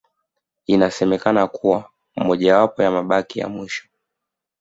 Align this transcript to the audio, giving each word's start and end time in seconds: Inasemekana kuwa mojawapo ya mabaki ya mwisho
Inasemekana 0.67 1.47
kuwa 1.47 1.89
mojawapo 2.15 2.83
ya 2.83 2.91
mabaki 2.91 3.39
ya 3.39 3.47
mwisho 3.49 3.87